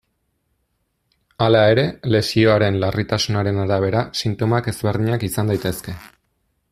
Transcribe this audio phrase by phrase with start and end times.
[1.47, 1.83] Hala ere,
[2.15, 5.97] lesioaren larritasunaren arabera sintomak ezberdinak izan daitezke.